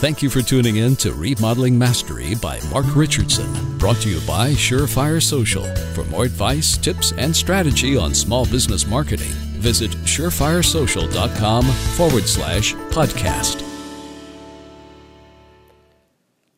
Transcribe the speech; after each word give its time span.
Thank 0.00 0.22
you 0.22 0.30
for 0.30 0.40
tuning 0.40 0.76
in 0.76 0.96
to 0.96 1.12
Remodeling 1.12 1.76
Mastery 1.76 2.34
by 2.34 2.58
Mark 2.70 2.96
Richardson, 2.96 3.76
brought 3.76 3.96
to 3.96 4.08
you 4.08 4.26
by 4.26 4.52
Surefire 4.52 5.22
Social. 5.22 5.66
For 5.92 6.04
more 6.04 6.24
advice, 6.24 6.78
tips, 6.78 7.12
and 7.18 7.36
strategy 7.36 7.98
on 7.98 8.14
small 8.14 8.46
business 8.46 8.86
marketing, 8.86 9.28
visit 9.60 9.90
surefiresocial.com 9.90 11.64
forward 11.66 12.26
slash 12.26 12.72
podcast. 12.88 13.62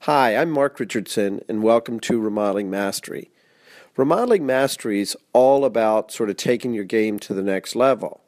Hi, 0.03 0.37
I'm 0.37 0.53
Mark 0.53 0.79
Richardson, 0.79 1.41
and 1.49 1.65
welcome 1.65 1.99
to 1.99 2.21
Remodeling 2.21 2.71
Mastery. 2.71 3.33
Remodeling 3.97 4.47
Mastery 4.47 5.01
is 5.01 5.17
all 5.33 5.65
about 5.65 6.13
sort 6.13 6.31
of 6.31 6.37
taking 6.37 6.75
your 6.75 6.85
game 6.85 7.19
to 7.19 7.35
the 7.35 7.43
next 7.43 7.75
level. 7.75 8.21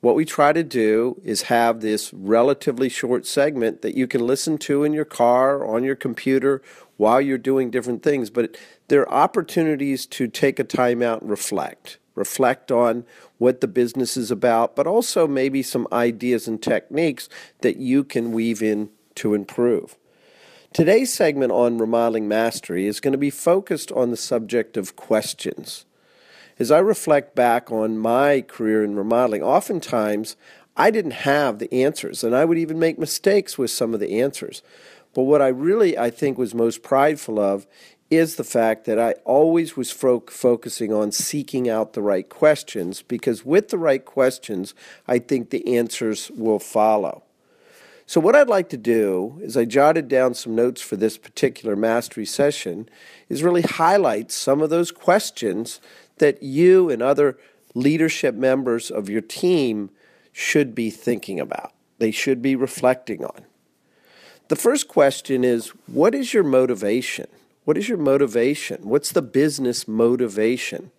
What 0.00 0.14
we 0.14 0.24
try 0.24 0.52
to 0.52 0.62
do 0.62 1.20
is 1.24 1.42
have 1.42 1.80
this 1.80 2.12
relatively 2.12 2.88
short 2.88 3.26
segment 3.26 3.82
that 3.82 3.96
you 3.96 4.06
can 4.06 4.26
listen 4.26 4.58
to 4.58 4.84
in 4.84 4.92
your 4.92 5.04
car, 5.04 5.66
on 5.66 5.84
your 5.84 5.96
computer, 5.96 6.62
while 6.96 7.20
you're 7.20 7.38
doing 7.38 7.70
different 7.70 8.02
things. 8.02 8.30
But 8.30 8.56
there 8.88 9.02
are 9.02 9.24
opportunities 9.24 10.06
to 10.06 10.28
take 10.28 10.58
a 10.58 10.64
time 10.64 11.02
out 11.02 11.22
and 11.22 11.30
reflect. 11.30 11.98
Reflect 12.14 12.70
on 12.70 13.04
what 13.38 13.60
the 13.60 13.68
business 13.68 14.16
is 14.16 14.30
about, 14.30 14.76
but 14.76 14.86
also 14.86 15.26
maybe 15.26 15.62
some 15.62 15.88
ideas 15.92 16.46
and 16.46 16.62
techniques 16.62 17.28
that 17.60 17.76
you 17.76 18.04
can 18.04 18.32
weave 18.32 18.62
in 18.62 18.90
to 19.16 19.34
improve. 19.34 19.96
Today's 20.72 21.12
segment 21.12 21.52
on 21.52 21.78
remodeling 21.78 22.28
mastery 22.28 22.86
is 22.86 23.00
going 23.00 23.12
to 23.12 23.18
be 23.18 23.30
focused 23.30 23.90
on 23.92 24.10
the 24.10 24.16
subject 24.16 24.76
of 24.76 24.96
questions. 24.96 25.86
As 26.58 26.70
I 26.70 26.78
reflect 26.78 27.34
back 27.34 27.70
on 27.70 27.98
my 27.98 28.40
career 28.40 28.82
in 28.82 28.96
remodeling, 28.96 29.42
oftentimes 29.42 30.36
I 30.74 30.90
didn't 30.90 31.12
have 31.12 31.58
the 31.58 31.72
answers, 31.72 32.24
and 32.24 32.34
I 32.34 32.46
would 32.46 32.56
even 32.56 32.78
make 32.78 32.98
mistakes 32.98 33.58
with 33.58 33.70
some 33.70 33.92
of 33.92 34.00
the 34.00 34.20
answers. 34.20 34.62
But 35.14 35.24
what 35.24 35.42
I 35.42 35.48
really, 35.48 35.98
I 35.98 36.08
think, 36.08 36.38
was 36.38 36.54
most 36.54 36.82
prideful 36.82 37.38
of 37.38 37.66
is 38.10 38.36
the 38.36 38.44
fact 38.44 38.84
that 38.86 38.98
I 38.98 39.12
always 39.24 39.76
was 39.76 39.90
fo- 39.90 40.24
focusing 40.28 40.92
on 40.92 41.12
seeking 41.12 41.68
out 41.68 41.92
the 41.92 42.02
right 42.02 42.28
questions 42.28 43.02
because 43.02 43.44
with 43.44 43.68
the 43.68 43.78
right 43.78 44.04
questions, 44.04 44.74
I 45.06 45.18
think 45.18 45.50
the 45.50 45.76
answers 45.76 46.30
will 46.30 46.58
follow. 46.58 47.22
So, 48.08 48.20
what 48.20 48.36
I'd 48.36 48.48
like 48.48 48.68
to 48.68 48.76
do 48.76 49.40
is 49.42 49.56
I 49.56 49.64
jotted 49.64 50.06
down 50.06 50.34
some 50.34 50.54
notes 50.54 50.80
for 50.80 50.96
this 50.96 51.18
particular 51.18 51.74
mastery 51.74 52.24
session, 52.24 52.88
is 53.28 53.42
really 53.42 53.62
highlight 53.62 54.30
some 54.30 54.62
of 54.62 54.70
those 54.70 54.92
questions 54.92 55.80
that 56.18 56.42
you 56.42 56.90
and 56.90 57.02
other 57.02 57.38
leadership 57.74 58.34
members 58.34 58.90
of 58.90 59.08
your 59.08 59.20
team 59.20 59.90
should 60.32 60.74
be 60.74 60.90
thinking 60.90 61.40
about. 61.40 61.72
They 61.98 62.10
should 62.10 62.42
be 62.42 62.56
reflecting 62.56 63.24
on. 63.24 63.44
The 64.48 64.56
first 64.56 64.88
question 64.88 65.44
is 65.44 65.68
what 65.86 66.14
is 66.14 66.32
your 66.32 66.44
motivation? 66.44 67.26
What 67.64 67.76
is 67.76 67.88
your 67.88 67.98
motivation? 67.98 68.88
What's 68.88 69.10
the 69.10 69.22
business 69.22 69.88
motivation? 69.88 70.92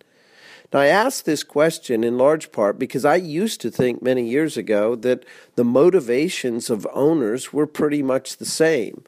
Now, 0.72 0.80
I 0.80 0.86
ask 0.86 1.24
this 1.24 1.42
question 1.42 2.04
in 2.04 2.18
large 2.18 2.52
part 2.52 2.78
because 2.78 3.06
I 3.06 3.16
used 3.16 3.62
to 3.62 3.70
think 3.70 4.02
many 4.02 4.28
years 4.28 4.58
ago 4.58 4.94
that 4.96 5.24
the 5.56 5.64
motivations 5.64 6.68
of 6.68 6.86
owners 6.92 7.54
were 7.54 7.66
pretty 7.66 8.02
much 8.02 8.36
the 8.36 8.44
same 8.44 9.04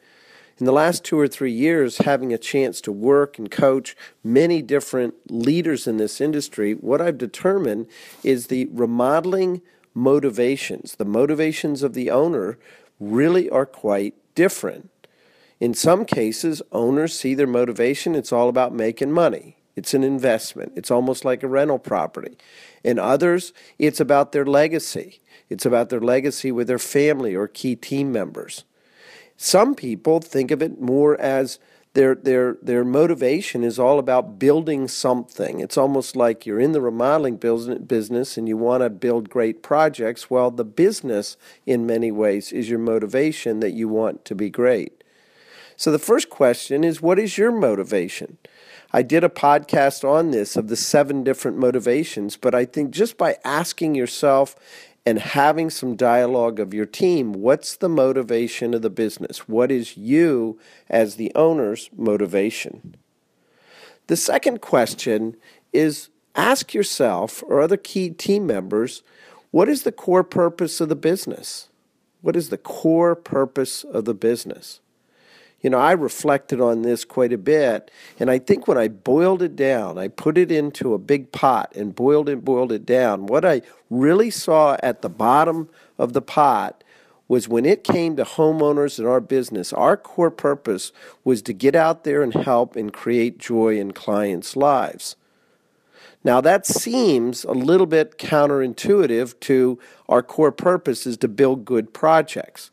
in 0.60 0.66
the 0.66 0.72
last 0.72 1.04
two 1.04 1.18
or 1.18 1.26
three 1.26 1.52
years, 1.52 1.98
having 1.98 2.32
a 2.32 2.38
chance 2.38 2.82
to 2.82 2.92
work 2.92 3.38
and 3.38 3.50
coach 3.50 3.96
many 4.22 4.60
different 4.60 5.14
leaders 5.30 5.86
in 5.86 5.96
this 5.96 6.20
industry, 6.20 6.74
what 6.74 7.00
I've 7.00 7.16
determined 7.16 7.86
is 8.22 8.46
the 8.46 8.66
remodeling 8.66 9.62
motivations, 9.94 10.96
the 10.96 11.06
motivations 11.06 11.82
of 11.82 11.94
the 11.94 12.10
owner, 12.10 12.58
really 13.00 13.48
are 13.48 13.64
quite 13.64 14.14
different. 14.34 14.90
In 15.58 15.72
some 15.72 16.04
cases, 16.04 16.60
owners 16.72 17.18
see 17.18 17.34
their 17.34 17.46
motivation, 17.46 18.14
it's 18.14 18.32
all 18.32 18.48
about 18.48 18.74
making 18.74 19.12
money. 19.12 19.56
It's 19.76 19.94
an 19.94 20.04
investment. 20.04 20.72
It's 20.76 20.90
almost 20.90 21.24
like 21.24 21.42
a 21.42 21.48
rental 21.48 21.78
property. 21.78 22.36
In 22.84 22.98
others, 22.98 23.54
it's 23.78 24.00
about 24.00 24.32
their 24.32 24.44
legacy. 24.44 25.20
It's 25.48 25.64
about 25.64 25.88
their 25.88 26.00
legacy 26.00 26.52
with 26.52 26.66
their 26.66 26.78
family 26.78 27.34
or 27.34 27.48
key 27.48 27.76
team 27.76 28.12
members. 28.12 28.64
Some 29.42 29.74
people 29.74 30.20
think 30.20 30.50
of 30.50 30.60
it 30.60 30.82
more 30.82 31.18
as 31.18 31.58
their 31.94 32.14
their 32.14 32.58
their 32.60 32.84
motivation 32.84 33.64
is 33.64 33.78
all 33.78 33.98
about 33.98 34.38
building 34.38 34.86
something. 34.86 35.60
It's 35.60 35.78
almost 35.78 36.14
like 36.14 36.44
you're 36.44 36.60
in 36.60 36.72
the 36.72 36.80
remodeling 36.82 37.36
business 37.38 38.36
and 38.36 38.46
you 38.46 38.58
want 38.58 38.82
to 38.82 38.90
build 38.90 39.30
great 39.30 39.62
projects. 39.62 40.28
Well, 40.28 40.50
the 40.50 40.66
business 40.66 41.38
in 41.64 41.86
many 41.86 42.12
ways 42.12 42.52
is 42.52 42.68
your 42.68 42.78
motivation 42.78 43.60
that 43.60 43.70
you 43.70 43.88
want 43.88 44.26
to 44.26 44.34
be 44.34 44.50
great. 44.50 45.02
So 45.74 45.90
the 45.90 45.98
first 45.98 46.28
question 46.28 46.84
is 46.84 47.00
what 47.00 47.18
is 47.18 47.38
your 47.38 47.50
motivation? 47.50 48.36
I 48.92 49.00
did 49.00 49.24
a 49.24 49.30
podcast 49.30 50.06
on 50.06 50.32
this 50.32 50.54
of 50.54 50.68
the 50.68 50.76
seven 50.76 51.24
different 51.24 51.56
motivations, 51.56 52.36
but 52.36 52.54
I 52.54 52.66
think 52.66 52.90
just 52.90 53.16
by 53.16 53.38
asking 53.42 53.94
yourself 53.94 54.54
and 55.06 55.18
having 55.18 55.70
some 55.70 55.96
dialogue 55.96 56.60
of 56.60 56.74
your 56.74 56.86
team. 56.86 57.32
What's 57.32 57.76
the 57.76 57.88
motivation 57.88 58.74
of 58.74 58.82
the 58.82 58.90
business? 58.90 59.48
What 59.48 59.72
is 59.72 59.96
you, 59.96 60.58
as 60.88 61.16
the 61.16 61.32
owner's 61.34 61.90
motivation? 61.96 62.96
The 64.06 64.16
second 64.16 64.60
question 64.60 65.36
is 65.72 66.08
ask 66.34 66.74
yourself 66.74 67.42
or 67.46 67.60
other 67.60 67.76
key 67.76 68.10
team 68.10 68.46
members 68.46 69.02
what 69.50 69.68
is 69.68 69.82
the 69.82 69.92
core 69.92 70.22
purpose 70.22 70.80
of 70.80 70.88
the 70.88 70.96
business? 70.96 71.68
What 72.20 72.36
is 72.36 72.50
the 72.50 72.58
core 72.58 73.16
purpose 73.16 73.82
of 73.82 74.04
the 74.04 74.14
business? 74.14 74.80
You 75.60 75.70
know, 75.70 75.78
I 75.78 75.92
reflected 75.92 76.60
on 76.60 76.82
this 76.82 77.04
quite 77.04 77.32
a 77.32 77.38
bit. 77.38 77.90
And 78.18 78.30
I 78.30 78.38
think 78.38 78.66
when 78.66 78.78
I 78.78 78.88
boiled 78.88 79.42
it 79.42 79.56
down, 79.56 79.98
I 79.98 80.08
put 80.08 80.38
it 80.38 80.50
into 80.50 80.94
a 80.94 80.98
big 80.98 81.32
pot 81.32 81.72
and 81.76 81.94
boiled 81.94 82.28
it, 82.28 82.44
boiled 82.44 82.72
it 82.72 82.86
down. 82.86 83.26
What 83.26 83.44
I 83.44 83.62
really 83.90 84.30
saw 84.30 84.76
at 84.82 85.02
the 85.02 85.10
bottom 85.10 85.68
of 85.98 86.12
the 86.14 86.22
pot 86.22 86.82
was 87.28 87.48
when 87.48 87.64
it 87.64 87.84
came 87.84 88.16
to 88.16 88.24
homeowners 88.24 88.98
and 88.98 89.06
our 89.06 89.20
business, 89.20 89.72
our 89.72 89.96
core 89.96 90.32
purpose 90.32 90.92
was 91.22 91.42
to 91.42 91.52
get 91.52 91.76
out 91.76 92.02
there 92.04 92.22
and 92.22 92.34
help 92.34 92.74
and 92.74 92.92
create 92.92 93.38
joy 93.38 93.78
in 93.78 93.92
clients' 93.92 94.56
lives. 94.56 95.14
Now, 96.24 96.40
that 96.40 96.66
seems 96.66 97.44
a 97.44 97.52
little 97.52 97.86
bit 97.86 98.18
counterintuitive 98.18 99.38
to 99.40 99.78
our 100.08 100.22
core 100.22 100.52
purpose 100.52 101.06
is 101.06 101.16
to 101.18 101.28
build 101.28 101.64
good 101.64 101.94
projects. 101.94 102.70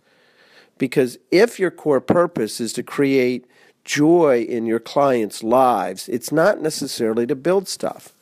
Because 0.77 1.17
if 1.31 1.59
your 1.59 1.71
core 1.71 2.01
purpose 2.01 2.59
is 2.59 2.73
to 2.73 2.83
create 2.83 3.45
joy 3.83 4.45
in 4.47 4.65
your 4.65 4.79
clients' 4.79 5.43
lives, 5.43 6.09
it's 6.09 6.31
not 6.31 6.61
necessarily 6.61 7.25
to 7.25 7.35
build 7.35 7.67
stuff. 7.67 8.13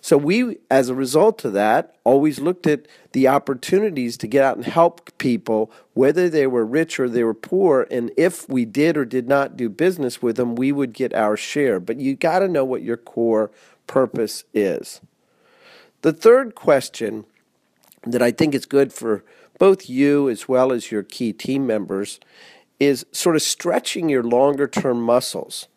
So 0.00 0.16
we, 0.16 0.58
as 0.70 0.88
a 0.88 0.94
result 0.94 1.44
of 1.44 1.52
that, 1.52 1.94
always 2.04 2.38
looked 2.38 2.66
at 2.66 2.86
the 3.12 3.28
opportunities 3.28 4.16
to 4.18 4.26
get 4.26 4.44
out 4.44 4.56
and 4.56 4.64
help 4.64 5.16
people, 5.18 5.70
whether 5.92 6.30
they 6.30 6.46
were 6.46 6.64
rich 6.64 6.98
or 6.98 7.08
they 7.08 7.22
were 7.22 7.34
poor. 7.34 7.86
And 7.90 8.10
if 8.16 8.48
we 8.48 8.64
did 8.64 8.96
or 8.96 9.04
did 9.04 9.28
not 9.28 9.56
do 9.56 9.68
business 9.68 10.22
with 10.22 10.36
them, 10.36 10.54
we 10.54 10.72
would 10.72 10.94
get 10.94 11.12
our 11.12 11.36
share. 11.36 11.80
But 11.80 12.00
you 12.00 12.16
got 12.16 12.38
to 12.38 12.48
know 12.48 12.64
what 12.64 12.82
your 12.82 12.96
core 12.96 13.50
purpose 13.86 14.44
is. 14.54 15.02
The 16.00 16.14
third 16.14 16.54
question 16.54 17.26
that 18.04 18.22
I 18.22 18.30
think 18.30 18.54
is 18.54 18.64
good 18.64 18.94
for 18.94 19.22
both 19.60 19.90
you 19.90 20.28
as 20.30 20.48
well 20.48 20.72
as 20.72 20.90
your 20.90 21.02
key 21.02 21.32
team 21.34 21.66
members, 21.66 22.18
is 22.80 23.04
sort 23.12 23.36
of 23.36 23.42
stretching 23.42 24.08
your 24.08 24.22
longer 24.24 24.66
term 24.66 25.00
muscles. 25.00 25.68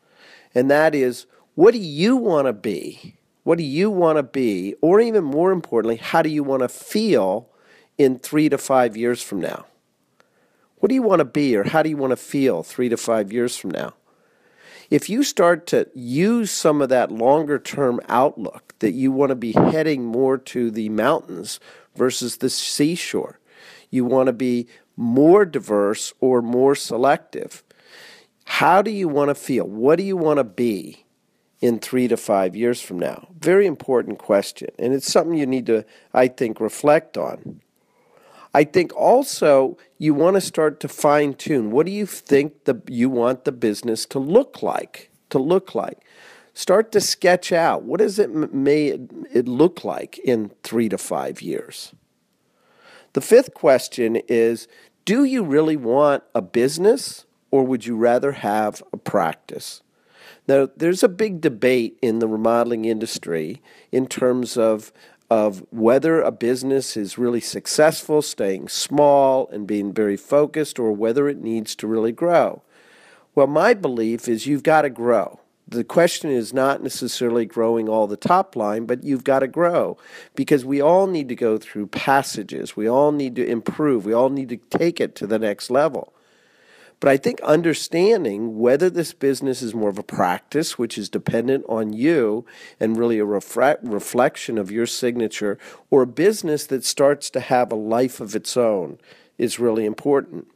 And 0.56 0.72
that 0.72 0.96
is, 0.96 1.26
what 1.56 1.74
do 1.74 1.80
you 1.80 2.16
want 2.16 2.48
to 2.48 2.54
be? 2.54 3.18
What 3.44 3.58
do 3.58 3.64
you 3.66 3.92
want 3.92 4.18
to 4.18 4.24
be? 4.24 4.74
Or 4.82 5.02
even 5.02 5.26
more 5.26 5.52
importantly, 5.52 5.98
how 5.98 6.22
do 6.22 6.30
you 6.30 6.44
want 6.44 6.62
to 6.62 6.70
feel 6.70 7.50
in 7.98 8.20
three 8.20 8.48
to 8.48 8.58
five 8.58 8.96
years 8.96 9.22
from 9.22 9.42
now? 9.42 9.66
What 10.78 10.88
do 10.88 10.96
you 10.96 11.04
want 11.04 11.20
to 11.20 11.26
be, 11.26 11.56
or 11.58 11.66
how 11.66 11.84
do 11.84 11.90
you 11.90 11.98
want 11.98 12.12
to 12.12 12.18
feel 12.18 12.64
three 12.64 12.88
to 12.88 12.96
five 12.96 13.34
years 13.34 13.58
from 13.58 13.72
now? 13.72 13.96
If 14.90 15.10
you 15.10 15.24
start 15.24 15.68
to 15.68 15.90
use 15.94 16.52
some 16.52 16.82
of 16.82 16.88
that 16.88 17.12
longer 17.12 17.60
term 17.60 18.00
outlook 18.08 18.76
that 18.80 18.92
you 18.92 19.12
want 19.12 19.32
to 19.32 19.36
be 19.36 19.52
heading 19.52 20.06
more 20.06 20.38
to 20.38 20.72
the 20.72 20.88
mountains 20.88 21.60
versus 21.96 22.38
the 22.38 22.50
seashore, 22.50 23.40
you 23.90 24.06
want 24.06 24.28
to 24.28 24.34
be 24.34 24.68
more 24.96 25.46
diverse 25.46 26.14
or 26.20 26.42
more 26.42 26.76
selective. 26.76 27.64
How 28.46 28.82
do 28.82 28.92
you 28.92 29.08
want 29.08 29.30
to 29.30 29.36
feel? 29.36 29.66
What 29.66 29.98
do 29.98 30.04
you 30.04 30.18
want 30.18 30.38
to 30.38 30.44
be 30.44 31.06
in 31.62 31.80
three 31.80 32.08
to 32.08 32.18
five 32.18 32.56
years 32.56 32.82
from 32.82 33.00
now? 33.00 33.28
Very 33.40 33.66
important 33.66 34.20
question. 34.20 34.70
And 34.78 34.94
it's 34.94 35.12
something 35.12 35.38
you 35.38 35.46
need 35.46 35.66
to, 35.68 35.86
I 36.14 36.28
think, 36.28 36.60
reflect 36.60 37.18
on. 37.18 37.62
I 38.54 38.64
think 38.64 38.96
also 38.96 39.78
you 39.98 40.14
want 40.14 40.36
to 40.36 40.42
start 40.42 40.80
to 40.82 40.88
fine 40.88 41.34
tune. 41.34 41.72
What 41.72 41.86
do 41.86 41.92
you 41.92 42.06
think 42.06 42.66
the, 42.66 42.82
you 42.88 43.10
want 43.10 43.46
the 43.46 43.52
business 43.52 44.06
to 44.08 44.20
look 44.20 44.62
like? 44.62 45.10
To 45.30 45.40
look 45.40 45.74
like. 45.74 46.00
Start 46.54 46.92
to 46.92 47.02
sketch 47.02 47.52
out 47.52 47.82
what 47.82 48.00
does 48.00 48.20
it 48.20 48.30
may 48.54 48.90
it 49.34 49.48
look 49.48 49.84
like 49.84 50.20
in 50.20 50.52
three 50.62 50.88
to 50.88 51.00
five 51.00 51.42
years. 51.42 51.94
The 53.14 53.22
fifth 53.22 53.54
question 53.54 54.18
is 54.28 54.68
Do 55.06 55.24
you 55.24 55.44
really 55.44 55.78
want 55.78 56.24
a 56.34 56.42
business 56.42 57.26
or 57.52 57.64
would 57.64 57.86
you 57.86 57.96
rather 57.96 58.34
have 58.34 58.82
a 58.92 58.98
practice? 58.98 59.82
Now, 60.48 60.70
there's 60.76 61.04
a 61.04 61.10
big 61.10 61.40
debate 61.40 61.98
in 62.02 62.20
the 62.20 62.28
remodeling 62.28 62.86
industry 62.86 63.62
in 63.92 64.08
terms 64.08 64.58
of, 64.58 64.92
of 65.30 65.64
whether 65.70 66.22
a 66.22 66.32
business 66.32 66.98
is 66.98 67.18
really 67.18 67.40
successful, 67.40 68.22
staying 68.22 68.68
small 68.68 69.48
and 69.50 69.68
being 69.68 69.94
very 69.94 70.18
focused, 70.18 70.80
or 70.80 70.92
whether 70.92 71.30
it 71.30 71.42
needs 71.42 71.76
to 71.76 71.88
really 71.88 72.12
grow. 72.12 72.64
Well, 73.36 73.48
my 73.48 73.74
belief 73.74 74.28
is 74.28 74.48
you've 74.48 74.64
got 74.64 74.82
to 74.82 74.90
grow. 74.90 75.40
The 75.74 75.84
question 75.84 76.30
is 76.30 76.54
not 76.54 76.84
necessarily 76.84 77.48
growing 77.48 77.90
all 77.90 78.06
the 78.06 78.16
top 78.16 78.56
line, 78.56 78.86
but 78.86 79.04
you've 79.04 79.24
got 79.24 79.40
to 79.40 79.48
grow 79.48 79.98
because 80.36 80.64
we 80.64 80.80
all 80.80 81.08
need 81.08 81.28
to 81.30 81.36
go 81.36 81.58
through 81.58 81.88
passages. 81.88 82.78
We 82.78 82.88
all 82.88 83.12
need 83.12 83.36
to 83.38 83.46
improve. 83.46 84.06
We 84.06 84.14
all 84.14 84.30
need 84.30 84.50
to 84.50 84.58
take 84.58 85.02
it 85.02 85.16
to 85.16 85.26
the 85.26 85.40
next 85.40 85.72
level. 85.72 86.14
But 87.00 87.10
I 87.10 87.18
think 87.18 87.42
understanding 87.42 88.60
whether 88.60 88.88
this 88.88 89.14
business 89.14 89.64
is 89.64 89.74
more 89.74 89.90
of 89.90 89.98
a 89.98 90.04
practice, 90.04 90.78
which 90.78 90.96
is 90.96 91.10
dependent 91.10 91.66
on 91.68 91.92
you 91.92 92.46
and 92.80 92.96
really 92.96 93.18
a 93.18 93.26
reflection 93.26 94.60
of 94.60 94.70
your 94.70 94.86
signature, 94.86 95.58
or 95.90 96.04
a 96.04 96.08
business 96.08 96.68
that 96.68 96.86
starts 96.86 97.32
to 97.32 97.40
have 97.40 97.72
a 97.72 97.76
life 97.76 98.22
of 98.22 98.36
its 98.36 98.56
own 98.56 99.00
is 99.40 99.58
really 99.58 99.86
important. 99.86 100.48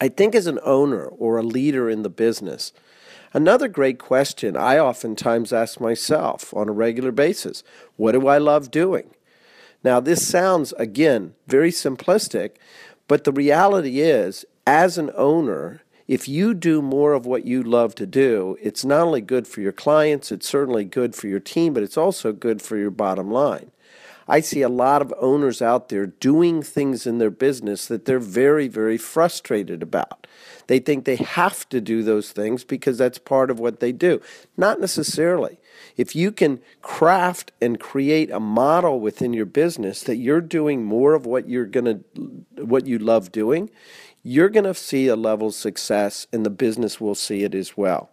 I 0.00 0.08
think 0.08 0.34
as 0.34 0.48
an 0.48 0.58
owner 0.64 1.06
or 1.06 1.38
a 1.38 1.42
leader 1.44 1.88
in 1.88 2.02
the 2.02 2.10
business, 2.10 2.72
another 3.32 3.68
great 3.68 3.98
question 3.98 4.56
I 4.56 4.78
oftentimes 4.78 5.52
ask 5.52 5.80
myself 5.80 6.52
on 6.54 6.68
a 6.68 6.72
regular 6.72 7.12
basis 7.12 7.62
what 7.96 8.12
do 8.12 8.26
I 8.26 8.38
love 8.38 8.70
doing? 8.70 9.10
Now, 9.84 10.00
this 10.00 10.26
sounds, 10.26 10.72
again, 10.72 11.34
very 11.46 11.70
simplistic, 11.70 12.52
but 13.06 13.24
the 13.24 13.32
reality 13.32 14.00
is 14.00 14.44
as 14.66 14.98
an 14.98 15.10
owner, 15.14 15.82
if 16.08 16.28
you 16.28 16.54
do 16.54 16.82
more 16.82 17.12
of 17.12 17.26
what 17.26 17.44
you 17.44 17.62
love 17.62 17.94
to 17.96 18.06
do, 18.06 18.56
it's 18.60 18.84
not 18.84 19.00
only 19.00 19.20
good 19.20 19.46
for 19.46 19.60
your 19.60 19.72
clients, 19.72 20.32
it's 20.32 20.48
certainly 20.48 20.84
good 20.84 21.14
for 21.14 21.28
your 21.28 21.40
team, 21.40 21.74
but 21.74 21.82
it's 21.82 21.96
also 21.96 22.32
good 22.32 22.60
for 22.60 22.76
your 22.76 22.90
bottom 22.90 23.30
line. 23.30 23.70
I 24.28 24.40
see 24.40 24.62
a 24.62 24.68
lot 24.68 25.00
of 25.00 25.14
owners 25.18 25.62
out 25.62 25.88
there 25.88 26.06
doing 26.06 26.62
things 26.62 27.06
in 27.06 27.18
their 27.18 27.30
business 27.30 27.86
that 27.86 28.04
they're 28.04 28.18
very, 28.18 28.68
very 28.68 28.98
frustrated 28.98 29.82
about. 29.82 30.26
They 30.66 30.78
think 30.78 31.04
they 31.04 31.16
have 31.16 31.66
to 31.70 31.80
do 31.80 32.02
those 32.02 32.30
things 32.30 32.62
because 32.62 32.98
that's 32.98 33.18
part 33.18 33.50
of 33.50 33.58
what 33.58 33.80
they 33.80 33.90
do. 33.90 34.20
Not 34.56 34.80
necessarily. 34.80 35.58
If 35.96 36.14
you 36.14 36.30
can 36.30 36.60
craft 36.82 37.52
and 37.60 37.80
create 37.80 38.30
a 38.30 38.40
model 38.40 39.00
within 39.00 39.32
your 39.32 39.46
business 39.46 40.02
that 40.02 40.16
you're 40.16 40.42
doing 40.42 40.84
more 40.84 41.14
of 41.14 41.24
what 41.24 41.48
you're 41.48 41.64
going 41.64 41.84
to 41.86 42.64
what 42.64 42.86
you 42.86 42.98
love 42.98 43.32
doing, 43.32 43.70
you're 44.22 44.50
going 44.50 44.64
to 44.64 44.74
see 44.74 45.06
a 45.06 45.16
level 45.16 45.48
of 45.48 45.54
success 45.54 46.26
and 46.32 46.44
the 46.44 46.50
business 46.50 47.00
will 47.00 47.14
see 47.14 47.44
it 47.44 47.54
as 47.54 47.76
well. 47.76 48.10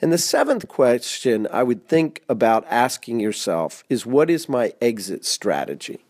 And 0.00 0.12
the 0.12 0.18
seventh 0.18 0.68
question 0.68 1.46
I 1.52 1.62
would 1.62 1.86
think 1.86 2.22
about 2.28 2.66
asking 2.68 3.20
yourself 3.20 3.84
is 3.88 4.06
what 4.06 4.30
is 4.30 4.48
my 4.48 4.72
exit 4.80 5.24
strategy? 5.24 6.04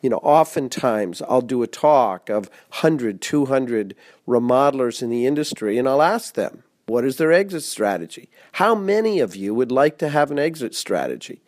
You 0.00 0.10
know, 0.10 0.18
oftentimes 0.18 1.22
I'll 1.22 1.42
do 1.42 1.62
a 1.62 1.66
talk 1.66 2.28
of 2.28 2.50
100, 2.70 3.20
200 3.20 3.94
remodelers 4.26 5.02
in 5.02 5.10
the 5.10 5.26
industry 5.26 5.78
and 5.78 5.88
I'll 5.88 6.02
ask 6.02 6.34
them, 6.34 6.64
what 6.86 7.04
is 7.04 7.18
their 7.18 7.32
exit 7.32 7.62
strategy? 7.62 8.28
How 8.52 8.74
many 8.74 9.20
of 9.20 9.36
you 9.36 9.54
would 9.54 9.70
like 9.70 9.98
to 9.98 10.08
have 10.08 10.30
an 10.30 10.38
exit 10.38 10.74
strategy? 10.74 11.40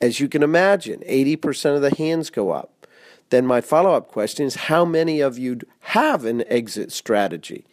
As 0.00 0.20
you 0.20 0.28
can 0.28 0.42
imagine, 0.42 1.00
80% 1.00 1.76
of 1.76 1.82
the 1.82 1.94
hands 1.94 2.28
go 2.30 2.50
up 2.50 2.78
then 3.30 3.46
my 3.46 3.60
follow 3.60 3.92
up 3.92 4.08
question 4.08 4.46
is 4.46 4.54
how 4.54 4.84
many 4.84 5.20
of 5.20 5.38
you 5.38 5.60
have 5.80 6.24
an 6.24 6.44
exit 6.48 6.92
strategy? 6.92 7.64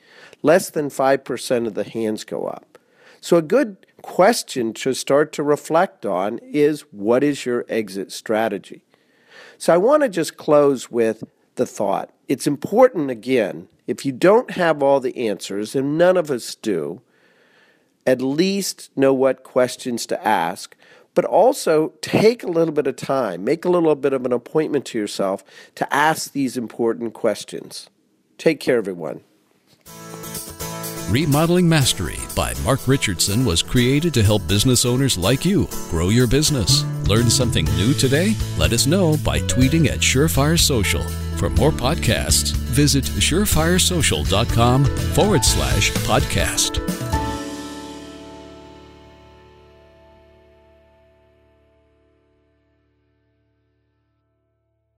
Less 0.41 0.69
than 0.69 0.89
5% 0.89 1.67
of 1.67 1.73
the 1.73 1.83
hands 1.83 2.23
go 2.23 2.45
up. 2.45 2.74
So, 3.25 3.37
a 3.37 3.41
good 3.41 3.87
question 4.03 4.71
to 4.73 4.93
start 4.93 5.33
to 5.33 5.41
reflect 5.41 6.05
on 6.05 6.37
is 6.43 6.81
what 6.91 7.23
is 7.23 7.43
your 7.43 7.65
exit 7.67 8.11
strategy? 8.11 8.83
So, 9.57 9.73
I 9.73 9.77
want 9.77 10.03
to 10.03 10.09
just 10.09 10.37
close 10.37 10.91
with 10.91 11.23
the 11.55 11.65
thought. 11.65 12.11
It's 12.27 12.45
important, 12.45 13.09
again, 13.09 13.67
if 13.87 14.05
you 14.05 14.11
don't 14.11 14.51
have 14.51 14.83
all 14.83 14.99
the 14.99 15.27
answers, 15.27 15.75
and 15.75 15.97
none 15.97 16.17
of 16.17 16.29
us 16.29 16.53
do, 16.53 17.01
at 18.05 18.21
least 18.21 18.91
know 18.95 19.11
what 19.11 19.41
questions 19.41 20.05
to 20.05 20.23
ask 20.23 20.75
but 21.15 21.25
also 21.25 21.93
take 22.01 22.43
a 22.43 22.47
little 22.47 22.73
bit 22.73 22.85
of 22.85 22.95
time, 22.97 23.43
make 23.43 23.65
a 23.65 23.69
little 23.69 23.95
bit 23.95 24.11
of 24.13 24.25
an 24.25 24.33
appointment 24.33 24.85
to 24.85 24.99
yourself 24.99 25.45
to 25.73 25.91
ask 25.91 26.33
these 26.33 26.57
important 26.57 27.13
questions. 27.13 27.89
Take 28.37 28.59
care, 28.59 28.77
everyone. 28.77 29.21
Remodeling 31.09 31.69
Mastery 31.69 32.17
by 32.35 32.53
Mark 32.63 32.87
Richardson 32.87 33.45
was 33.45 33.61
created 33.61 34.13
to 34.15 34.23
help 34.23 34.47
business 34.47 34.85
owners 34.85 35.17
like 35.17 35.45
you 35.45 35.67
grow 35.89 36.09
your 36.09 36.25
business. 36.25 36.83
Learn 37.07 37.29
something 37.29 37.65
new 37.77 37.93
today? 37.93 38.35
Let 38.57 38.73
us 38.73 38.87
know 38.87 39.15
by 39.23 39.39
tweeting 39.41 39.87
at 39.87 39.99
Surefire 39.99 40.59
Social. 40.59 41.03
For 41.37 41.49
more 41.51 41.71
podcasts, 41.71 42.53
visit 42.53 43.03
surefiresocial.com 43.03 44.85
forward 44.85 45.45
slash 45.45 45.91
podcast. 45.91 46.84